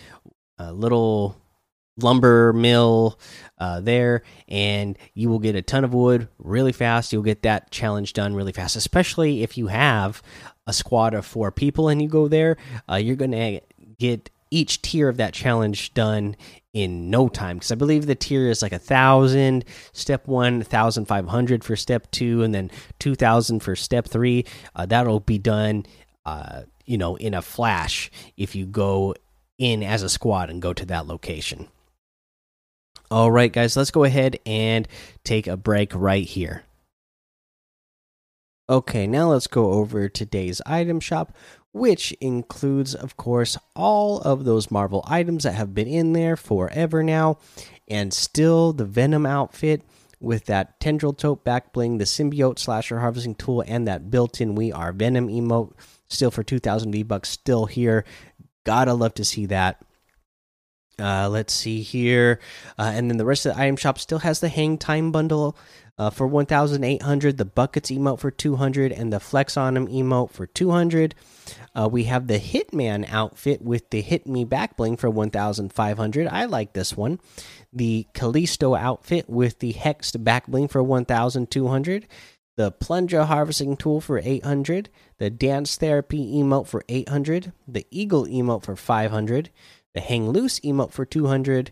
uh, 0.59 0.71
little 0.71 1.37
lumber 1.97 2.53
mill 2.53 3.19
uh, 3.59 3.81
there, 3.81 4.23
and 4.47 4.97
you 5.13 5.29
will 5.29 5.39
get 5.39 5.55
a 5.55 5.61
ton 5.61 5.83
of 5.83 5.93
wood 5.93 6.27
really 6.39 6.71
fast. 6.71 7.13
You'll 7.13 7.21
get 7.21 7.43
that 7.43 7.71
challenge 7.71 8.13
done 8.13 8.33
really 8.33 8.53
fast, 8.53 8.75
especially 8.75 9.43
if 9.43 9.57
you 9.57 9.67
have 9.67 10.23
a 10.65 10.73
squad 10.73 11.13
of 11.13 11.25
four 11.25 11.51
people 11.51 11.89
and 11.89 12.01
you 12.01 12.07
go 12.07 12.27
there. 12.27 12.57
Uh, 12.89 12.95
you're 12.95 13.15
gonna 13.15 13.59
get 13.99 14.29
each 14.51 14.81
tier 14.81 15.09
of 15.09 15.17
that 15.17 15.33
challenge 15.33 15.93
done 15.93 16.35
in 16.73 17.09
no 17.09 17.27
time 17.27 17.57
because 17.57 17.71
I 17.71 17.75
believe 17.75 18.05
the 18.05 18.15
tier 18.15 18.49
is 18.49 18.61
like 18.61 18.71
a 18.71 18.79
thousand. 18.79 19.65
Step 19.93 20.27
one, 20.27 20.61
thousand 20.63 21.05
five 21.05 21.27
hundred 21.27 21.63
for 21.63 21.75
step 21.75 22.09
two, 22.11 22.43
and 22.43 22.53
then 22.53 22.71
two 22.99 23.15
thousand 23.15 23.61
for 23.61 23.75
step 23.75 24.07
three. 24.07 24.45
Uh, 24.75 24.85
that'll 24.85 25.19
be 25.19 25.37
done, 25.37 25.85
uh, 26.25 26.63
you 26.85 26.97
know, 26.97 27.15
in 27.15 27.33
a 27.33 27.41
flash 27.41 28.11
if 28.37 28.55
you 28.55 28.65
go 28.65 29.15
in 29.57 29.83
as 29.83 30.03
a 30.03 30.09
squad 30.09 30.49
and 30.49 30.61
go 30.61 30.73
to 30.73 30.85
that 30.85 31.07
location. 31.07 31.67
All 33.11 33.31
right, 33.31 33.51
guys, 33.51 33.75
let's 33.75 33.91
go 33.91 34.03
ahead 34.03 34.39
and 34.45 34.87
take 35.23 35.47
a 35.47 35.57
break 35.57 35.93
right 35.95 36.25
here. 36.25 36.63
Okay, 38.69 39.07
now 39.07 39.31
let's 39.31 39.47
go 39.47 39.71
over 39.71 40.07
today's 40.07 40.61
item 40.63 40.99
shop 40.99 41.35
which 41.71 42.11
includes, 42.13 42.95
of 42.95 43.17
course, 43.17 43.57
all 43.75 44.19
of 44.21 44.45
those 44.45 44.71
Marvel 44.71 45.03
items 45.07 45.43
that 45.43 45.53
have 45.53 45.73
been 45.73 45.87
in 45.87 46.13
there 46.13 46.35
forever 46.35 47.03
now, 47.03 47.37
and 47.87 48.13
still 48.13 48.73
the 48.73 48.85
Venom 48.85 49.25
outfit 49.25 49.83
with 50.19 50.45
that 50.45 50.79
tendril 50.79 51.13
tote 51.13 51.43
back 51.43 51.71
bling, 51.71 51.97
the 51.97 52.05
symbiote 52.05 52.59
slasher 52.59 52.99
harvesting 52.99 53.35
tool, 53.35 53.63
and 53.67 53.87
that 53.87 54.11
built 54.11 54.41
in 54.41 54.55
We 54.55 54.71
Are 54.71 54.91
Venom 54.91 55.29
emote, 55.29 55.73
still 56.07 56.31
for 56.31 56.43
2,000 56.43 56.91
V 56.91 57.03
bucks, 57.03 57.29
still 57.29 57.65
here. 57.65 58.03
Gotta 58.65 58.93
love 58.93 59.13
to 59.15 59.25
see 59.25 59.45
that. 59.47 59.81
Uh, 60.99 61.29
let's 61.29 61.53
see 61.53 61.81
here, 61.81 62.41
uh, 62.77 62.91
and 62.93 63.09
then 63.09 63.15
the 63.15 63.23
rest 63.23 63.45
of 63.45 63.55
the 63.55 63.61
item 63.61 63.77
shop 63.77 63.97
still 63.97 64.19
has 64.19 64.41
the 64.41 64.49
Hang 64.49 64.77
Time 64.77 65.13
bundle 65.13 65.55
uh, 65.99 66.09
for 66.09 66.25
1,800, 66.25 67.37
the 67.37 67.43
Buckets 67.43 67.91
emote 67.91 68.19
for 68.19 68.31
200, 68.31 68.93
and 68.93 69.11
the 69.11 69.19
Flex 69.19 69.57
on 69.57 69.75
him 69.75 69.85
emote 69.87 70.31
for 70.31 70.47
200. 70.47 71.13
Uh, 71.75 71.89
we 71.91 72.05
have 72.05 72.27
the 72.27 72.39
Hitman 72.39 73.05
outfit 73.11 73.61
with 73.61 73.89
the 73.89 73.99
Hit 73.99 74.25
Me 74.25 74.45
Back 74.45 74.77
Bling 74.77 74.95
for 74.95 75.09
1,500. 75.09 76.27
I 76.27 76.45
like 76.45 76.71
this 76.71 76.95
one. 76.95 77.19
The 77.73 78.07
Callisto 78.13 78.75
outfit 78.75 79.29
with 79.29 79.59
the 79.59 79.73
Hexed 79.73 80.23
Back 80.23 80.47
Bling 80.47 80.69
for 80.69 80.81
1,200. 80.81 82.07
The 82.55 82.71
Plunger 82.71 83.25
Harvesting 83.25 83.75
Tool 83.75 83.99
for 83.99 84.21
800. 84.23 84.89
The 85.17 85.29
Dance 85.29 85.75
Therapy 85.75 86.33
emote 86.33 86.67
for 86.67 86.85
800. 86.87 87.51
The 87.67 87.85
Eagle 87.91 88.25
emote 88.25 88.63
for 88.63 88.77
500. 88.77 89.49
The 89.93 90.01
Hang 90.01 90.29
Loose 90.29 90.61
emote 90.61 90.91
for 90.91 91.05
200. 91.05 91.71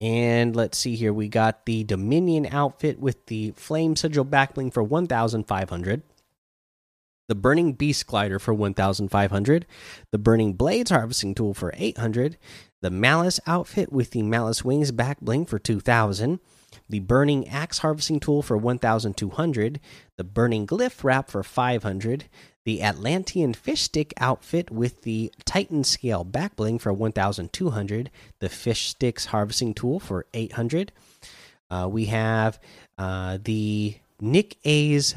And 0.00 0.56
let's 0.56 0.78
see 0.78 0.96
here. 0.96 1.12
We 1.12 1.28
got 1.28 1.66
the 1.66 1.84
Dominion 1.84 2.46
outfit 2.50 2.98
with 2.98 3.26
the 3.26 3.52
Flame 3.52 3.96
Sigil 3.96 4.24
Backbling 4.24 4.72
for 4.72 4.82
1,500 4.82 6.02
the 7.30 7.36
Burning 7.36 7.74
Beast 7.74 8.08
Glider 8.08 8.40
for 8.40 8.52
1,500, 8.52 9.64
the 10.10 10.18
Burning 10.18 10.54
Blades 10.54 10.90
Harvesting 10.90 11.36
Tool 11.36 11.54
for 11.54 11.72
800, 11.76 12.36
the 12.82 12.90
Malice 12.90 13.38
outfit 13.46 13.92
with 13.92 14.10
the 14.10 14.22
Malice 14.22 14.64
Wings 14.64 14.90
Backbling 14.90 15.48
for 15.48 15.60
2,000, 15.60 16.40
the 16.88 17.00
Burning 17.00 17.48
Axe 17.48 17.78
Harvesting 17.78 18.20
Tool 18.20 18.42
for 18.42 18.56
1,200, 18.56 19.80
the 20.16 20.24
Burning 20.24 20.66
Glyph 20.66 21.02
Wrap 21.04 21.30
for 21.30 21.42
500, 21.42 22.24
the 22.64 22.82
Atlantean 22.82 23.54
Fish 23.54 23.82
Stick 23.82 24.12
outfit 24.18 24.70
with 24.70 25.02
the 25.02 25.32
Titan 25.44 25.84
Scale 25.84 26.24
back 26.24 26.56
bling 26.56 26.78
for 26.78 26.92
1,200, 26.92 28.10
the 28.38 28.48
Fish 28.48 28.88
Sticks 28.88 29.26
Harvesting 29.26 29.74
Tool 29.74 29.98
for 29.98 30.26
800. 30.34 30.92
Uh, 31.70 31.88
we 31.90 32.06
have 32.06 32.58
uh, 32.98 33.38
the 33.42 33.96
Nick 34.20 34.56
A's 34.64 35.14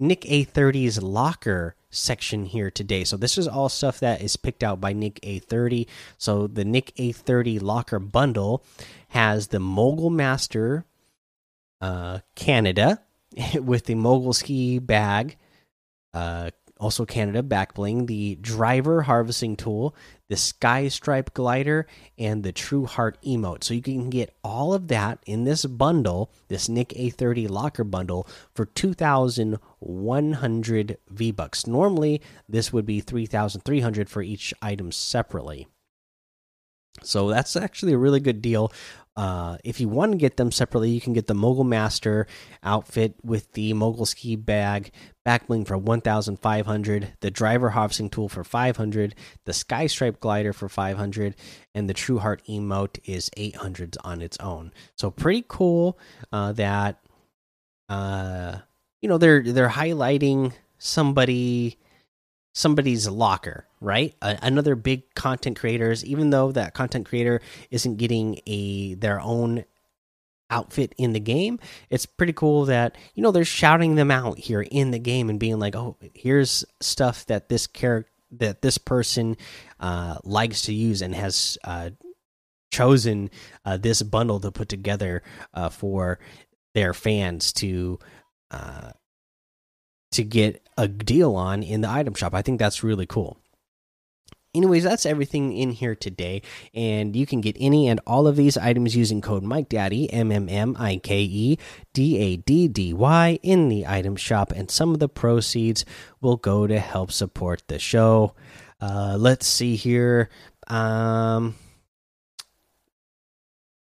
NickEh30's 0.00 1.02
locker 1.02 1.76
section 1.90 2.46
here 2.46 2.70
today. 2.70 3.04
So 3.04 3.16
this 3.16 3.38
is 3.38 3.46
all 3.46 3.68
stuff 3.68 4.00
that 4.00 4.20
is 4.20 4.36
picked 4.36 4.64
out 4.64 4.80
by 4.80 4.92
NickEh30. 4.92 5.86
So 6.18 6.46
the 6.46 6.64
NickEh30 6.64 7.62
locker 7.62 7.98
bundle 7.98 8.64
has 9.08 9.48
the 9.48 9.60
Mogul 9.60 10.10
Master 10.10 10.84
uh, 11.80 12.20
Canada 12.34 13.00
with 13.54 13.86
the 13.86 13.94
Mogul 13.94 14.32
Ski 14.32 14.78
bag, 14.78 15.36
uh, 16.12 16.50
also 16.80 17.04
Canada 17.04 17.42
back 17.42 17.74
bling, 17.74 18.06
the 18.06 18.36
driver 18.36 19.02
harvesting 19.02 19.56
tool, 19.56 19.94
the 20.28 20.36
Sky 20.36 20.88
Stripe 20.88 21.34
glider, 21.34 21.86
and 22.18 22.42
the 22.42 22.52
True 22.52 22.86
Heart 22.86 23.18
emote. 23.22 23.62
So 23.64 23.74
you 23.74 23.82
can 23.82 24.10
get 24.10 24.34
all 24.42 24.74
of 24.74 24.88
that 24.88 25.20
in 25.26 25.44
this 25.44 25.64
bundle, 25.64 26.32
this 26.48 26.66
NickEh30 26.68 27.48
locker 27.48 27.84
bundle, 27.84 28.26
for 28.54 28.66
2,100 28.66 30.98
V 31.10 31.30
bucks. 31.30 31.66
Normally, 31.66 32.20
this 32.48 32.72
would 32.72 32.86
be 32.86 33.00
3,300 33.00 34.10
for 34.10 34.22
each 34.22 34.52
item 34.60 34.90
separately. 34.90 35.68
So 37.02 37.28
that's 37.28 37.56
actually 37.56 37.92
a 37.92 37.98
really 37.98 38.20
good 38.20 38.40
deal. 38.40 38.72
Uh, 39.16 39.58
if 39.62 39.80
you 39.80 39.88
want 39.88 40.12
to 40.12 40.18
get 40.18 40.36
them 40.36 40.50
separately, 40.50 40.90
you 40.90 41.00
can 41.00 41.12
get 41.12 41.26
the 41.28 41.34
Mogul 41.34 41.64
Master 41.64 42.26
outfit 42.64 43.14
with 43.22 43.52
the 43.52 43.72
Mogul 43.72 44.06
Ski 44.06 44.34
bag, 44.34 44.90
backbling 45.24 45.66
for 45.66 45.78
1,500, 45.78 47.12
the 47.20 47.30
Driver 47.30 47.70
Harvesting 47.70 48.10
Tool 48.10 48.28
for 48.28 48.42
500, 48.42 49.14
the 49.44 49.52
Sky 49.52 49.86
Stripe 49.86 50.18
Glider 50.18 50.52
for 50.52 50.68
500, 50.68 51.36
and 51.74 51.88
the 51.88 51.94
True 51.94 52.18
Heart 52.18 52.42
emote 52.48 52.98
is 53.04 53.30
800 53.36 53.96
on 54.02 54.20
its 54.20 54.36
own. 54.38 54.72
So 54.96 55.10
pretty 55.12 55.44
cool 55.46 55.96
uh, 56.32 56.52
that 56.52 56.98
uh, 57.88 58.58
you 59.00 59.08
know 59.08 59.18
they're 59.18 59.42
they're 59.42 59.68
highlighting 59.68 60.52
somebody 60.78 61.78
somebody's 62.54 63.08
locker, 63.08 63.66
right? 63.80 64.14
another 64.22 64.74
big 64.74 65.14
content 65.14 65.58
creators, 65.58 66.04
even 66.04 66.30
though 66.30 66.52
that 66.52 66.72
content 66.72 67.06
creator 67.06 67.40
isn't 67.70 67.96
getting 67.96 68.40
a 68.46 68.94
their 68.94 69.20
own 69.20 69.64
outfit 70.50 70.94
in 70.96 71.12
the 71.12 71.20
game, 71.20 71.58
it's 71.90 72.06
pretty 72.06 72.32
cool 72.32 72.64
that 72.66 72.96
you 73.14 73.22
know 73.22 73.32
they're 73.32 73.44
shouting 73.44 73.96
them 73.96 74.10
out 74.10 74.38
here 74.38 74.62
in 74.62 74.90
the 74.92 74.98
game 74.98 75.28
and 75.28 75.40
being 75.40 75.58
like, 75.58 75.76
"Oh, 75.76 75.96
here's 76.14 76.64
stuff 76.80 77.26
that 77.26 77.48
this 77.48 77.66
character 77.66 78.10
that 78.38 78.62
this 78.62 78.78
person 78.78 79.36
uh, 79.80 80.16
likes 80.24 80.62
to 80.62 80.74
use 80.74 81.02
and 81.02 81.14
has 81.14 81.58
uh, 81.64 81.90
chosen 82.72 83.30
uh, 83.64 83.76
this 83.76 84.02
bundle 84.02 84.40
to 84.40 84.50
put 84.50 84.68
together 84.68 85.22
uh, 85.52 85.68
for 85.68 86.18
their 86.74 86.92
fans 86.92 87.52
to 87.52 87.98
uh, 88.50 88.90
to 90.12 90.24
get 90.24 90.63
a 90.76 90.88
deal 90.88 91.34
on 91.36 91.62
in 91.62 91.80
the 91.80 91.90
item 91.90 92.14
shop. 92.14 92.34
I 92.34 92.42
think 92.42 92.58
that's 92.58 92.82
really 92.82 93.06
cool. 93.06 93.38
Anyways, 94.54 94.84
that's 94.84 95.04
everything 95.04 95.56
in 95.56 95.72
here 95.72 95.96
today, 95.96 96.40
and 96.72 97.16
you 97.16 97.26
can 97.26 97.40
get 97.40 97.56
any 97.58 97.88
and 97.88 98.00
all 98.06 98.28
of 98.28 98.36
these 98.36 98.56
items 98.56 98.94
using 98.94 99.20
code 99.20 99.42
Mike 99.42 99.68
Daddy 99.68 100.12
M 100.12 100.30
M 100.30 100.48
M 100.48 100.76
I 100.78 100.98
K 100.98 101.22
E 101.22 101.58
D 101.92 102.18
A 102.18 102.36
D 102.36 102.68
D 102.68 102.94
Y 102.94 103.40
in 103.42 103.68
the 103.68 103.84
item 103.84 104.14
shop, 104.14 104.52
and 104.52 104.70
some 104.70 104.92
of 104.92 105.00
the 105.00 105.08
proceeds 105.08 105.84
will 106.20 106.36
go 106.36 106.68
to 106.68 106.78
help 106.78 107.10
support 107.10 107.64
the 107.66 107.80
show. 107.80 108.34
Uh, 108.80 109.16
let's 109.18 109.46
see 109.46 109.74
here. 109.74 110.28
Um, 110.68 111.56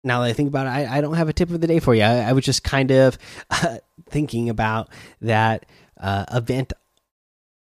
now 0.02 0.20
that 0.20 0.28
I 0.28 0.32
think 0.32 0.48
about 0.48 0.66
it, 0.66 0.70
I, 0.70 0.98
I, 0.98 1.00
don't 1.00 1.14
have 1.14 1.28
a 1.28 1.32
tip 1.32 1.50
of 1.50 1.60
the 1.60 1.66
day 1.66 1.80
for 1.80 1.94
you. 1.94 2.02
I, 2.02 2.28
I 2.28 2.32
was 2.32 2.44
just 2.44 2.64
kind 2.64 2.90
of 2.90 3.18
uh, 3.50 3.78
thinking 4.08 4.48
about 4.48 4.88
that 5.20 5.66
uh, 6.00 6.24
event 6.32 6.72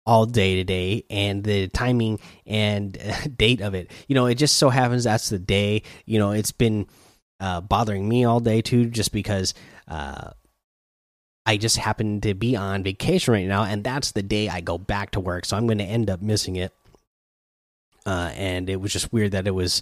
all 0.05 0.25
day 0.25 0.55
today 0.55 1.03
and 1.09 1.43
the 1.43 1.67
timing 1.67 2.19
and 2.45 2.97
date 3.37 3.61
of 3.61 3.75
it. 3.75 3.91
You 4.07 4.15
know, 4.15 4.25
it 4.25 4.35
just 4.35 4.55
so 4.55 4.69
happens 4.69 5.03
that's 5.03 5.29
the 5.29 5.39
day. 5.39 5.83
You 6.05 6.17
know, 6.17 6.31
it's 6.31 6.53
been 6.53 6.87
uh, 7.39 7.61
bothering 7.61 8.07
me 8.07 8.23
all 8.23 8.39
day 8.39 8.61
too, 8.61 8.85
just 8.85 9.11
because 9.11 9.53
uh, 9.87 10.31
I 11.45 11.57
just 11.57 11.77
happen 11.77 12.21
to 12.21 12.33
be 12.33 12.55
on 12.55 12.83
vacation 12.83 13.33
right 13.33 13.47
now, 13.47 13.63
and 13.63 13.83
that's 13.83 14.11
the 14.11 14.23
day 14.23 14.49
I 14.49 14.61
go 14.61 14.77
back 14.77 15.11
to 15.11 15.19
work. 15.19 15.45
So 15.45 15.57
I'm 15.57 15.67
going 15.67 15.77
to 15.77 15.83
end 15.83 16.09
up 16.09 16.21
missing 16.21 16.55
it. 16.55 16.73
Uh, 18.05 18.31
and 18.35 18.69
it 18.69 18.77
was 18.77 18.93
just 18.93 19.11
weird 19.11 19.33
that 19.33 19.47
it 19.47 19.51
was 19.51 19.81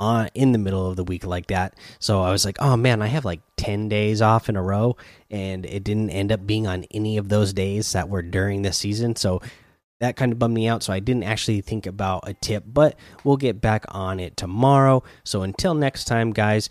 on 0.00 0.28
in 0.34 0.52
the 0.52 0.58
middle 0.58 0.88
of 0.88 0.96
the 0.96 1.04
week 1.04 1.24
like 1.24 1.46
that. 1.48 1.74
So 1.98 2.22
I 2.22 2.32
was 2.32 2.44
like, 2.44 2.56
oh 2.60 2.76
man, 2.76 3.02
I 3.02 3.06
have 3.06 3.24
like 3.24 3.40
10 3.56 3.88
days 3.88 4.22
off 4.22 4.48
in 4.48 4.56
a 4.56 4.62
row 4.62 4.96
and 5.30 5.64
it 5.66 5.84
didn't 5.84 6.10
end 6.10 6.32
up 6.32 6.46
being 6.46 6.66
on 6.66 6.84
any 6.90 7.18
of 7.18 7.28
those 7.28 7.52
days 7.52 7.92
that 7.92 8.08
were 8.08 8.22
during 8.22 8.62
the 8.62 8.72
season. 8.72 9.14
So 9.14 9.40
that 10.00 10.16
kind 10.16 10.32
of 10.32 10.38
bummed 10.38 10.54
me 10.54 10.66
out. 10.66 10.82
So 10.82 10.92
I 10.92 10.98
didn't 10.98 11.24
actually 11.24 11.60
think 11.60 11.86
about 11.86 12.26
a 12.26 12.32
tip, 12.32 12.64
but 12.66 12.96
we'll 13.22 13.36
get 13.36 13.60
back 13.60 13.84
on 13.88 14.18
it 14.18 14.36
tomorrow. 14.36 15.02
So 15.24 15.42
until 15.42 15.74
next 15.74 16.06
time, 16.06 16.32
guys, 16.32 16.70